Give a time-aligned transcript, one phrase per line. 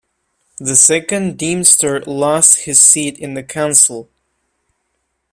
[0.57, 4.09] The Second Deemster lost his seat in the Council.